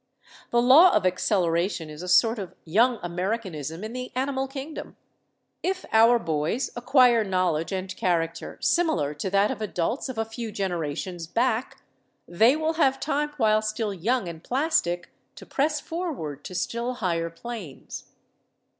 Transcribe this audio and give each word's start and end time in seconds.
The 0.49 0.63
law 0.63 0.89
of 0.95 1.05
acceleration 1.05 1.87
is 1.91 2.01
a 2.01 2.07
sort 2.07 2.39
of 2.39 2.55
young 2.65 2.97
Americanism 3.03 3.83
in 3.83 3.93
the 3.93 4.11
animal 4.15 4.47
kingdom. 4.47 4.95
If 5.61 5.85
our 5.91 6.17
boys 6.17 6.71
acquire 6.75 7.23
knowledge 7.23 7.71
and 7.71 7.95
character 7.95 8.57
similar 8.61 9.13
to 9.13 9.29
that 9.29 9.51
of 9.51 9.61
adults 9.61 10.09
of 10.09 10.17
a 10.17 10.25
few 10.25 10.51
generations 10.51 11.27
back, 11.27 11.83
they 12.27 12.55
will 12.55 12.73
have 12.81 12.99
time 12.99 13.29
while 13.37 13.61
still 13.61 13.93
young 13.93 14.27
and 14.27 14.43
plastic 14.43 15.11
to 15.35 15.45
press 15.45 15.79
forward 15.79 16.43
to 16.45 16.55
still 16.55 16.95
higher 16.95 17.29
planes." 17.29 18.05